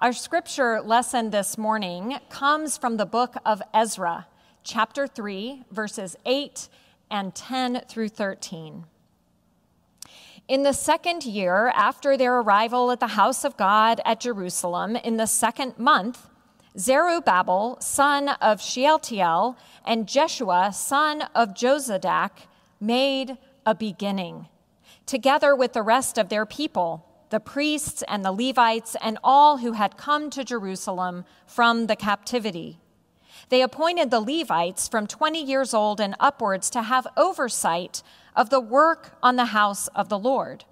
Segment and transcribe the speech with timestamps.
[0.00, 4.26] Our scripture lesson this morning comes from the book of Ezra,
[4.64, 6.70] chapter 3, verses 8
[7.10, 8.86] and 10 through 13.
[10.48, 15.18] In the second year after their arrival at the house of God at Jerusalem, in
[15.18, 16.30] the second month,
[16.78, 22.46] Zerubbabel, son of Shealtiel, and Jeshua, son of Jozadak,
[22.80, 23.36] made
[23.66, 24.48] a beginning,
[25.04, 29.72] together with the rest of their people the priests and the Levites, and all who
[29.72, 32.78] had come to Jerusalem from the captivity.
[33.48, 38.02] They appointed the Levites from 20 years old and upwards to have oversight
[38.36, 40.64] of the work on the house of the Lord.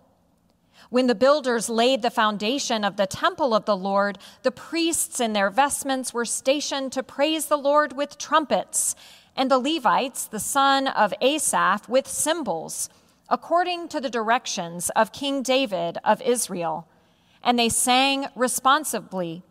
[0.91, 5.33] When the builders laid the foundation of the temple of the Lord, the priests in
[5.33, 8.95] their vestments were stationed to praise the Lord with trumpets,
[9.37, 12.89] and the Levites, the son of Asaph, with cymbals
[13.31, 16.89] according to the directions of King David of Israel.
[17.43, 19.43] And they sang responsively,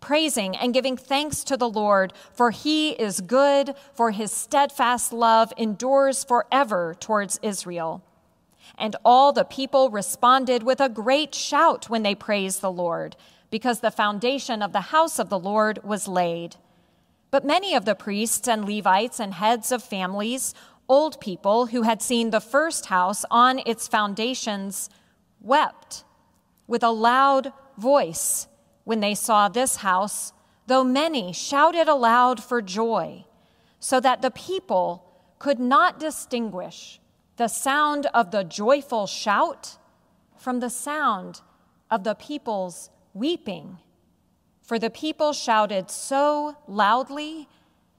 [0.00, 5.52] praising and giving thanks to the Lord, for he is good, for his steadfast love
[5.56, 8.04] endures forever towards Israel.
[8.78, 13.16] And all the people responded with a great shout when they praised the Lord,
[13.50, 16.56] because the foundation of the house of the Lord was laid.
[17.30, 20.54] But many of the priests and Levites and heads of families
[20.88, 24.90] Old people who had seen the first house on its foundations
[25.40, 26.04] wept
[26.66, 28.46] with a loud voice
[28.84, 30.32] when they saw this house,
[30.66, 33.24] though many shouted aloud for joy,
[33.78, 35.04] so that the people
[35.38, 37.00] could not distinguish
[37.36, 39.78] the sound of the joyful shout
[40.36, 41.40] from the sound
[41.90, 43.78] of the people's weeping.
[44.62, 47.48] For the people shouted so loudly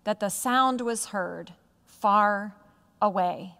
[0.03, 1.53] that the sound was heard
[1.85, 2.55] far
[3.03, 3.53] away.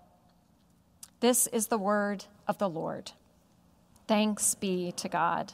[1.19, 3.11] This is the word of the Lord.
[4.07, 5.53] Thanks be to God.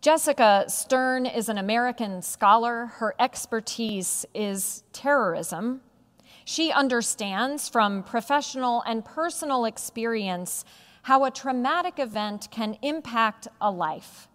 [0.00, 2.86] Jessica Stern is an American scholar.
[2.86, 5.82] Her expertise is terrorism.
[6.44, 10.64] She understands from professional and personal experience
[11.02, 14.26] how a traumatic event can impact a life,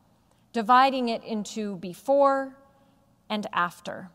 [0.53, 2.55] dividing it into before
[3.29, 4.11] and after.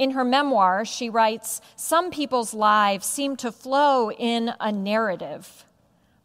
[0.00, 5.66] In her memoir, she writes Some people's lives seem to flow in a narrative.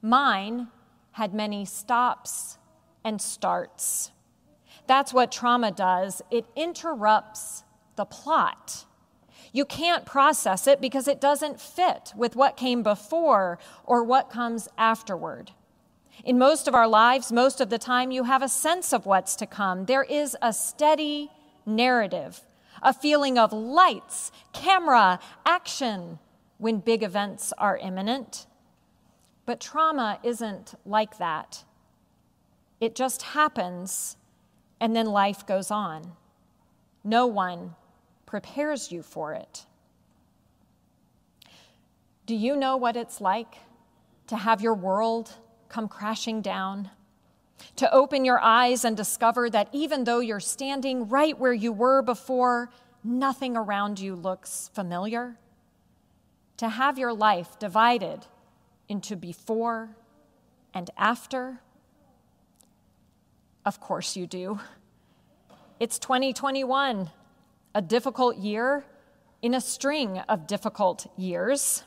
[0.01, 0.69] Mine
[1.11, 2.57] had many stops
[3.03, 4.11] and starts.
[4.87, 7.65] That's what trauma does it interrupts
[7.97, 8.85] the plot.
[9.51, 14.69] You can't process it because it doesn't fit with what came before or what comes
[14.77, 15.51] afterward.
[16.23, 19.35] In most of our lives, most of the time, you have a sense of what's
[19.35, 19.83] to come.
[19.83, 21.29] There is a steady
[21.65, 22.39] narrative
[22.81, 26.19] a feeling of lights, camera, action
[26.57, 28.47] when big events are imminent.
[29.45, 31.63] But trauma isn't like that.
[32.79, 34.17] It just happens
[34.79, 36.13] and then life goes on.
[37.03, 37.75] No one
[38.25, 39.65] prepares you for it.
[42.25, 43.55] Do you know what it's like
[44.27, 45.33] to have your world
[45.69, 46.89] come crashing down?
[47.77, 52.01] To open your eyes and discover that even though you're standing right where you were
[52.01, 52.69] before,
[53.03, 55.37] nothing around you looks familiar.
[56.57, 58.25] To have your life divided
[58.87, 59.95] into before
[60.73, 61.59] and after.
[63.65, 64.59] Of course, you do.
[65.79, 67.09] It's 2021,
[67.73, 68.85] a difficult year
[69.41, 71.83] in a string of difficult years.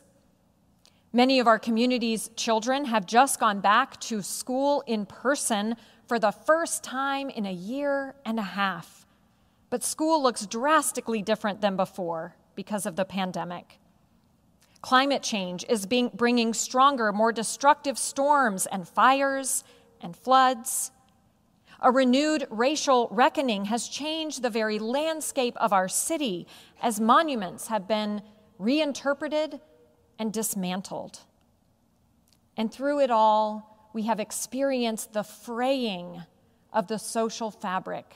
[1.12, 5.74] Many of our community's children have just gone back to school in person
[6.06, 9.06] for the first time in a year and a half.
[9.70, 13.78] But school looks drastically different than before because of the pandemic.
[14.82, 19.64] Climate change is being, bringing stronger, more destructive storms and fires
[20.02, 20.90] and floods.
[21.80, 26.46] A renewed racial reckoning has changed the very landscape of our city
[26.82, 28.20] as monuments have been
[28.58, 29.60] reinterpreted
[30.18, 31.20] and dismantled.
[32.56, 36.22] And through it all, we have experienced the fraying
[36.72, 38.14] of the social fabric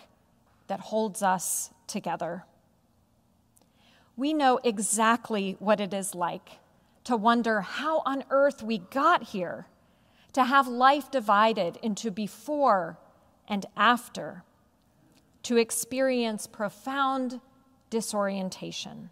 [0.66, 2.44] that holds us together.
[4.16, 6.58] We know exactly what it is like
[7.04, 9.66] to wonder how on earth we got here,
[10.32, 12.98] to have life divided into before
[13.48, 14.44] and after,
[15.42, 17.40] to experience profound
[17.90, 19.10] disorientation.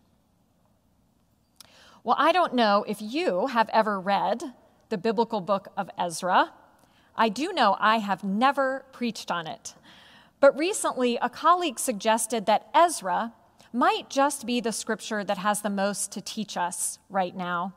[2.03, 4.43] Well, I don't know if you have ever read
[4.89, 6.53] the biblical book of Ezra.
[7.15, 9.75] I do know I have never preached on it.
[10.41, 13.35] But recently, a colleague suggested that Ezra
[13.71, 17.75] might just be the scripture that has the most to teach us right now.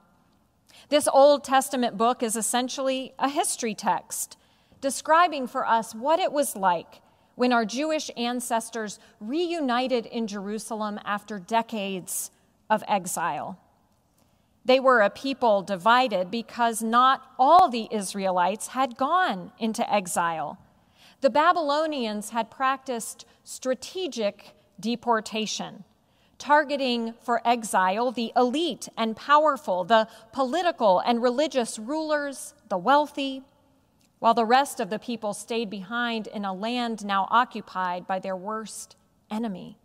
[0.88, 4.38] This Old Testament book is essentially a history text
[4.80, 7.02] describing for us what it was like
[7.36, 12.32] when our Jewish ancestors reunited in Jerusalem after decades
[12.70, 13.60] of exile.
[14.66, 20.58] They were a people divided because not all the Israelites had gone into exile.
[21.22, 25.84] The Babylonians had practiced strategic deportation,
[26.38, 33.44] targeting for exile the elite and powerful, the political and religious rulers, the wealthy,
[34.20, 38.38] while the rest of the people stayed behind in a land now occupied by their
[38.38, 38.96] worst
[39.30, 39.78] enemy.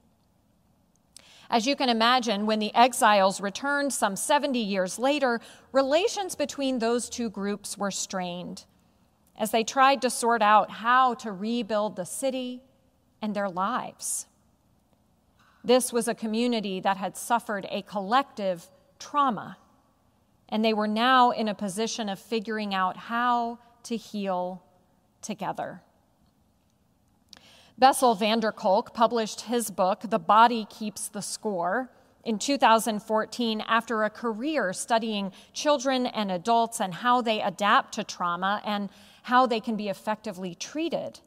[1.51, 5.41] As you can imagine, when the exiles returned some 70 years later,
[5.73, 8.65] relations between those two groups were strained
[9.39, 12.61] as they tried to sort out how to rebuild the city
[13.23, 14.27] and their lives.
[15.65, 18.69] This was a community that had suffered a collective
[18.99, 19.57] trauma,
[20.49, 24.63] and they were now in a position of figuring out how to heal
[25.23, 25.83] together.
[27.79, 31.89] Bessel van der Kolk published his book, The Body Keeps the Score,
[32.25, 38.61] in 2014 after a career studying children and adults and how they adapt to trauma
[38.65, 38.91] and
[39.23, 41.21] how they can be effectively treated.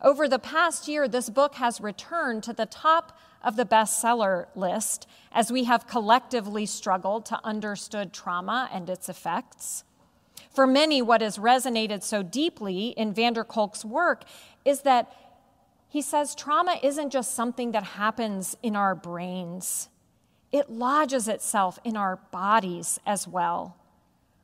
[0.00, 5.08] Over the past year, this book has returned to the top of the bestseller list
[5.32, 9.82] as we have collectively struggled to understand trauma and its effects.
[10.54, 14.24] For many, what has resonated so deeply in van der Kolk's work
[14.64, 15.10] is that
[15.92, 19.90] he says trauma isn't just something that happens in our brains,
[20.50, 23.76] it lodges itself in our bodies as well,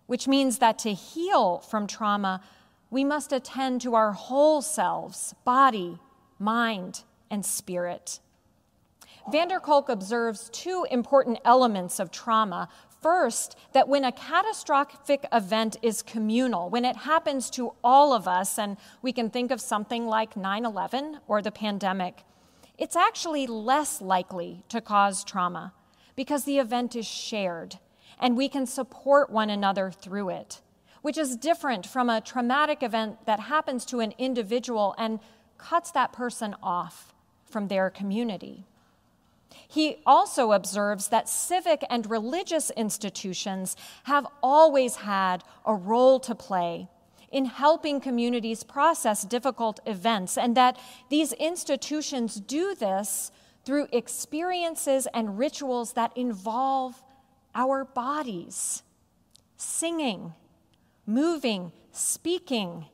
[0.07, 2.43] which means that to heal from trauma,
[2.91, 5.99] we must attend to our whole selves body,
[6.39, 8.21] mind, and spirit.
[9.33, 12.69] van der Kolk observes two important elements of trauma
[13.01, 18.59] First, that when a catastrophic event is communal, when it happens to all of us,
[18.59, 22.25] and we can think of something like 9 11 or the pandemic,
[22.77, 25.73] it's actually less likely to cause trauma
[26.17, 27.79] because the event is shared
[28.21, 30.61] and we can support one another through it,
[31.03, 35.21] which is different from a traumatic event that happens to an individual and
[35.57, 37.15] cuts that person off
[37.45, 38.67] from their community.
[39.51, 46.89] He also observes that civic and religious institutions have always had a role to play
[47.31, 50.79] in helping communities process difficult events, and that
[51.11, 53.31] these institutions do this
[53.65, 57.03] through experiences and rituals that involve
[57.55, 58.83] our bodies,
[59.59, 60.33] singing,
[61.05, 62.87] moving, speaking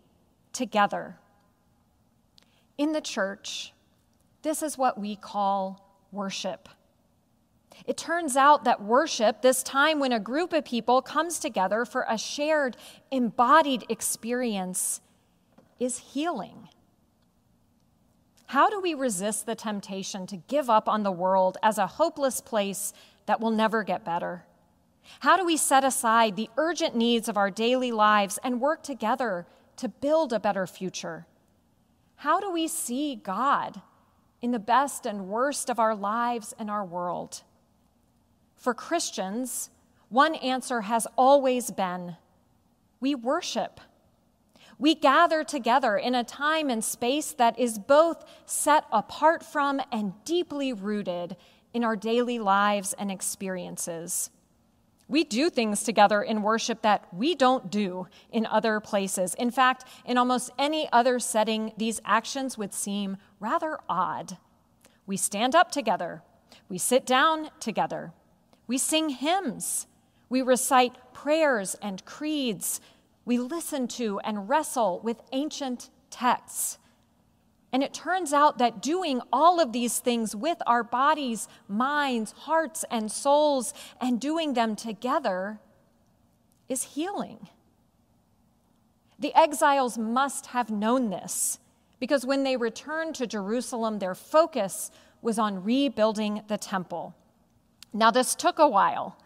[0.53, 1.17] together.
[2.77, 3.73] In the church,
[4.43, 5.84] this is what we call
[6.15, 6.69] worship.
[7.87, 12.07] It turns out that worship, this time when a group of people comes together for
[12.09, 12.77] a shared,
[13.11, 15.01] embodied experience,
[15.79, 16.69] is healing.
[18.47, 22.41] How do we resist the temptation to give up on the world as a hopeless
[22.41, 22.93] place
[23.27, 24.45] that will never get better?
[25.21, 29.47] How do we set aside the urgent needs of our daily lives and work together
[29.77, 31.27] to build a better future?
[32.17, 33.83] How do we see God
[34.45, 37.43] in the best and worst of our lives and our world.
[38.57, 39.71] For Christians,
[40.11, 42.17] one answer has always been
[43.01, 43.81] we worship.
[44.79, 50.13] We gather together in a time and space that is both set apart from and
[50.27, 51.37] deeply rooted
[51.73, 54.29] in our daily lives and experiences.
[55.07, 59.35] We do things together in worship that we don't do in other places.
[59.35, 64.39] In fact, in almost any other setting, these actions would seem rather odd.
[65.07, 66.23] We stand up together,
[66.71, 68.13] we sit down together,
[68.67, 69.87] we sing hymns,
[70.31, 72.81] we recite prayers and creeds,
[73.27, 76.79] we listen to and wrestle with ancient texts.
[77.71, 82.83] And it turns out that doing all of these things with our bodies, minds, hearts,
[82.91, 85.61] and souls, and doing them together
[86.67, 87.49] is healing.
[89.19, 91.59] The exiles must have known this
[92.01, 94.91] because when they returned to Jerusalem, their focus
[95.23, 97.15] was on rebuilding the temple.
[97.93, 99.17] Now, this took a while.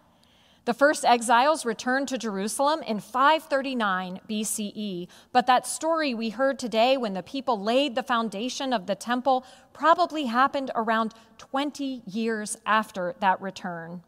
[0.69, 6.99] The first exiles returned to Jerusalem in 539 BCE, but that story we heard today
[6.99, 13.15] when the people laid the foundation of the temple probably happened around 20 years after
[13.21, 14.03] that return.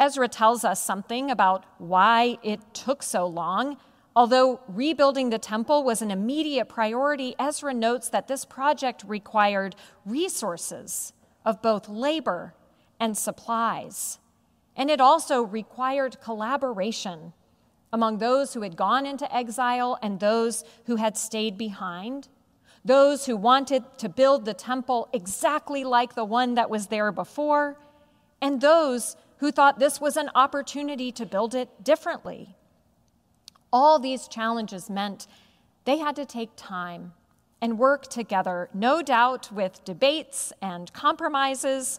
[0.00, 3.76] Ezra tells us something about why it took so long.
[4.16, 11.12] Although rebuilding the temple was an immediate priority, Ezra notes that this project required resources
[11.44, 12.54] of both labor
[12.98, 14.18] and supplies
[14.76, 17.32] and it also required collaboration
[17.92, 22.28] among those who had gone into exile and those who had stayed behind,
[22.84, 27.78] those who wanted to build the temple exactly like the one that was there before,
[28.42, 32.55] and those who thought this was an opportunity to build it differently.
[33.72, 35.26] All these challenges meant
[35.84, 37.12] they had to take time
[37.60, 41.98] and work together, no doubt with debates and compromises,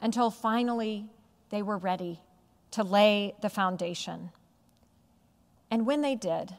[0.00, 1.06] until finally
[1.50, 2.20] they were ready
[2.72, 4.30] to lay the foundation.
[5.70, 6.54] And when they did,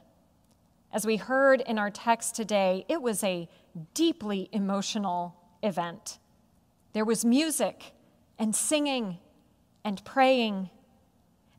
[0.91, 3.49] as we heard in our text today, it was a
[3.93, 6.19] deeply emotional event.
[6.93, 7.93] There was music
[8.37, 9.17] and singing
[9.83, 10.69] and praying.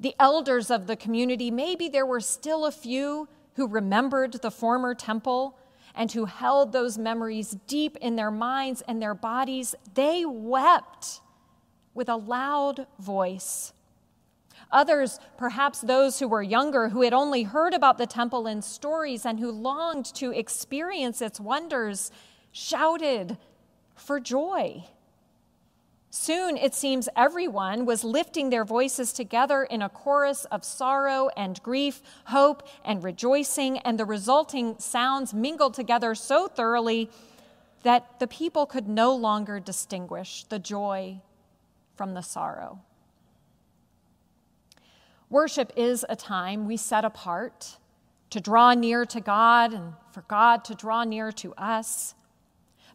[0.05, 4.95] The elders of the community, maybe there were still a few who remembered the former
[4.95, 5.57] temple
[5.95, 11.23] and who held those memories deep in their minds and their bodies, they wept
[11.95, 13.73] with a loud voice.
[14.71, 19.25] Others, perhaps those who were younger, who had only heard about the temple in stories
[19.25, 22.11] and who longed to experience its wonders,
[22.53, 23.39] shouted
[23.95, 24.85] for joy.
[26.17, 31.61] Soon, it seems everyone was lifting their voices together in a chorus of sorrow and
[31.65, 37.11] grief, hope and rejoicing, and the resulting sounds mingled together so thoroughly
[37.83, 41.21] that the people could no longer distinguish the joy
[41.97, 42.79] from the sorrow.
[45.29, 47.79] Worship is a time we set apart
[48.31, 52.15] to draw near to God and for God to draw near to us.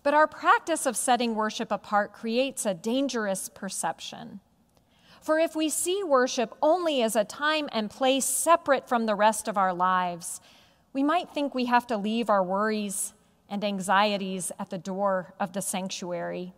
[0.02, 4.40] But our practice of setting worship apart creates a dangerous perception.
[5.22, 9.48] For if we see worship only as a time and place separate from the rest
[9.48, 10.40] of our lives,
[10.94, 13.14] we might think we have to leave our worries
[13.50, 16.54] and anxieties at the door of the sanctuary.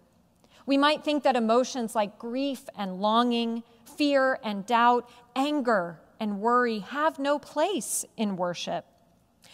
[0.66, 3.64] We might think that emotions like grief and longing,
[3.98, 8.86] fear and doubt, anger and worry have no place in worship.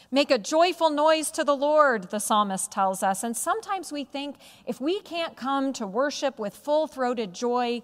[0.09, 3.23] Make a joyful noise to the Lord, the psalmist tells us.
[3.23, 7.81] And sometimes we think if we can't come to worship with full throated joy,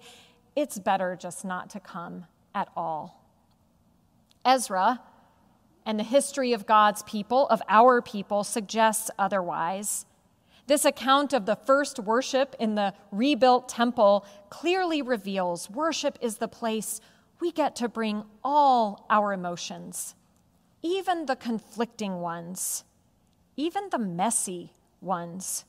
[0.56, 3.20] it's better just not to come at all.
[4.42, 5.02] Ezra
[5.84, 10.06] and the history of God's people, of our people, suggests otherwise.
[10.66, 16.48] This account of the first worship in the rebuilt temple clearly reveals worship is the
[16.48, 17.02] place
[17.38, 20.14] we get to bring all our emotions
[20.84, 22.84] even the conflicting ones,
[23.56, 25.64] even the messy ones,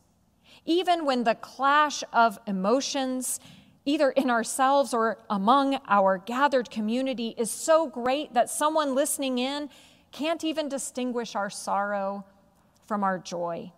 [0.66, 3.40] even when the clash of emotions,
[3.86, 9.70] either in ourselves or among our gathered community, is so great that someone listening in
[10.12, 12.26] can't even distinguish our sorrow
[12.86, 13.72] from our joy.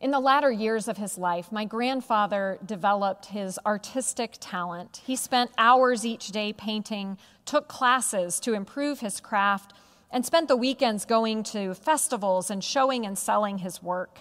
[0.00, 5.02] In the latter years of his life, my grandfather developed his artistic talent.
[5.04, 9.74] He spent hours each day painting, took classes to improve his craft,
[10.10, 14.20] and spent the weekends going to festivals and showing and selling his work.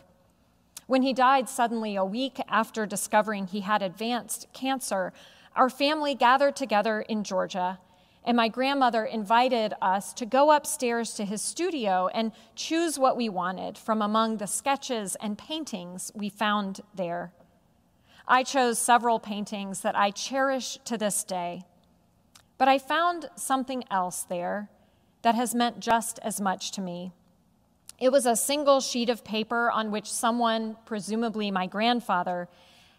[0.86, 5.14] When he died suddenly a week after discovering he had advanced cancer,
[5.56, 7.80] our family gathered together in Georgia
[8.30, 13.28] and my grandmother invited us to go upstairs to his studio and choose what we
[13.28, 17.34] wanted from among the sketches and paintings we found there.
[18.28, 21.64] I chose several paintings that I cherish to this day,
[22.60, 24.70] but I found something else there
[25.24, 27.12] that has meant just as much to me.
[27.98, 32.48] It was a single sheet of paper on which someone, presumably my grandfather,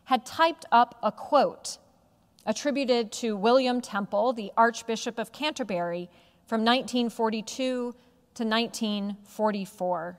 [0.07, 1.79] had typed up a quote
[2.47, 6.09] attributed to William Temple, the Archbishop of Canterbury,
[6.47, 7.95] from 1942
[8.35, 10.19] to 1944,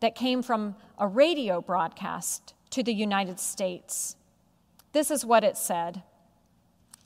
[0.00, 4.16] that came from a radio broadcast to the United States.
[4.92, 6.02] This is what it said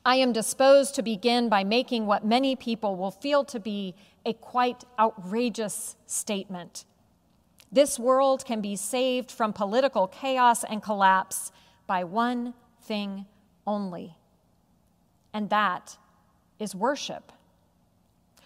[0.04, 3.94] I am disposed to begin by making what many people will feel to be
[4.24, 6.86] a quite outrageous statement.
[7.70, 11.52] This world can be saved from political chaos and collapse
[11.86, 13.26] by one thing
[13.66, 14.16] only
[15.32, 15.96] and that
[16.58, 17.32] is worship.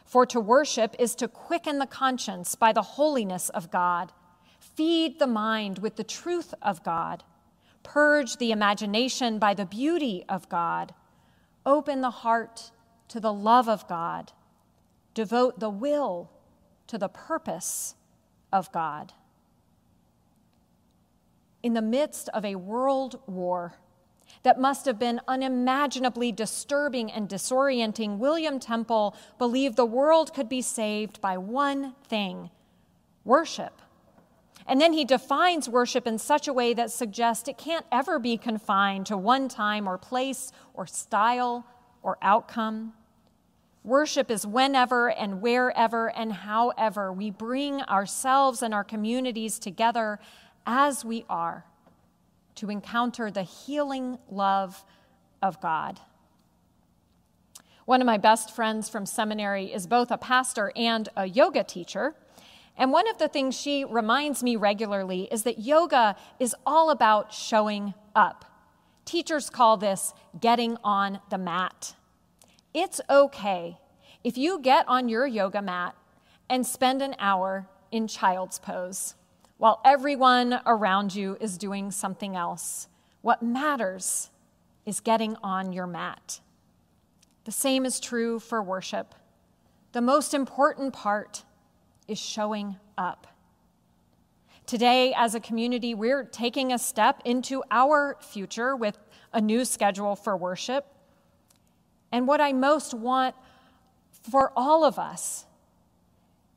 [0.04, 4.12] For to worship is to quicken the conscience by the holiness of God,
[4.60, 7.24] feed the mind with the truth of God,
[7.82, 10.94] purge the imagination by the beauty of God,
[11.66, 12.70] open the heart
[13.08, 14.32] to the love of God,
[15.14, 16.30] devote the will
[16.86, 17.94] to the purpose
[18.52, 19.12] of God.
[21.62, 23.74] In the midst of a world war,
[24.42, 30.62] that must have been unimaginably disturbing and disorienting, William Temple believed the world could be
[30.62, 32.50] saved by one thing
[33.24, 33.80] worship.
[34.66, 38.36] And then he defines worship in such a way that suggests it can't ever be
[38.36, 41.66] confined to one time or place or style
[42.02, 42.94] or outcome.
[43.82, 50.18] Worship is whenever and wherever and however we bring ourselves and our communities together
[50.66, 51.66] as we are
[52.56, 54.84] to encounter the healing love
[55.42, 56.00] of God.
[57.84, 62.14] One of my best friends from seminary is both a pastor and a yoga teacher.
[62.76, 67.32] And one of the things she reminds me regularly is that yoga is all about
[67.32, 68.44] showing up.
[69.04, 71.94] Teachers call this getting on the mat.
[72.72, 73.78] It's okay
[74.24, 75.94] if you get on your yoga mat
[76.48, 79.14] and spend an hour in child's pose
[79.64, 82.86] while everyone around you is doing something else.
[83.22, 84.28] What matters
[84.84, 86.40] is getting on your mat.
[87.44, 89.14] The same is true for worship.
[89.92, 91.44] The most important part
[92.06, 93.26] is showing up.
[94.66, 98.98] Today, as a community, we're taking a step into our future with
[99.32, 100.84] a new schedule for worship.
[102.12, 103.34] And what I most want
[104.30, 105.46] for all of us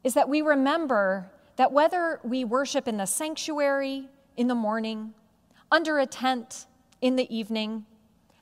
[0.03, 5.13] is that we remember that whether we worship in the sanctuary in the morning,
[5.71, 6.65] under a tent
[7.01, 7.85] in the evening,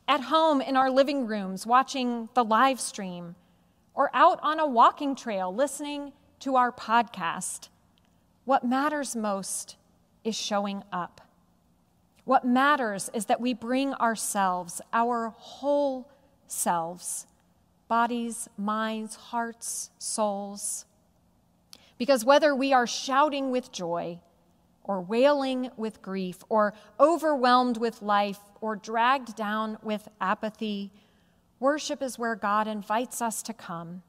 [0.07, 3.35] at home in our living rooms watching the live stream,
[3.93, 7.69] or out on a walking trail listening to our podcast,
[8.43, 9.77] what matters most
[10.23, 11.21] is showing up.
[12.25, 16.09] What matters is that we bring ourselves, our whole
[16.47, 17.27] selves,
[17.87, 20.85] bodies, minds, hearts, souls.
[21.97, 24.19] Because whether we are shouting with joy,
[24.83, 30.91] or wailing with grief, or overwhelmed with life, or dragged down with apathy,
[31.59, 34.03] worship is where God invites us to come,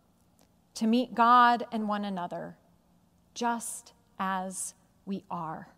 [0.75, 2.57] to meet God and one another,
[3.35, 4.75] just as
[5.07, 5.69] we are.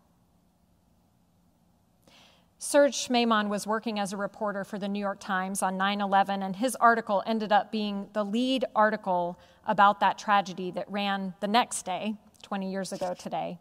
[2.61, 6.43] Serge Schmemann was working as a reporter for the New York Times on 9 11,
[6.43, 11.47] and his article ended up being the lead article about that tragedy that ran the
[11.47, 13.57] next day, 20 years ago today.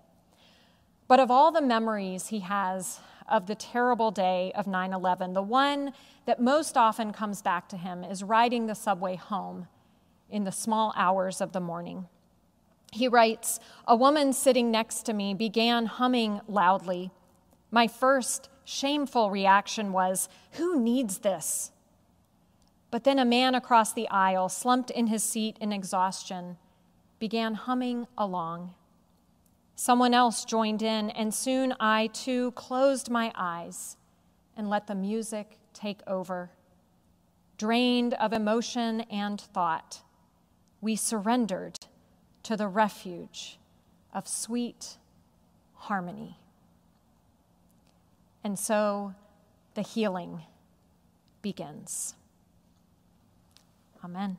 [1.06, 5.42] But of all the memories he has of the terrible day of 9 11, the
[5.42, 5.92] one
[6.26, 9.68] that most often comes back to him is riding the subway home
[10.28, 12.08] in the small hours of the morning.
[12.92, 17.12] He writes A woman sitting next to me began humming loudly.
[17.70, 21.72] My first shameful reaction was, Who needs this?
[22.90, 26.58] But then a man across the aisle, slumped in his seat in exhaustion,
[27.18, 28.74] began humming along.
[29.74, 33.96] Someone else joined in, and soon I too closed my eyes
[34.56, 36.50] and let the music take over.
[37.56, 40.02] Drained of emotion and thought,
[40.80, 41.86] we surrendered
[42.42, 43.58] to the refuge
[44.12, 44.98] of sweet
[45.74, 46.38] harmony.
[48.44, 49.14] And so
[49.74, 50.42] the healing
[51.42, 52.14] begins.
[54.04, 54.38] Amen.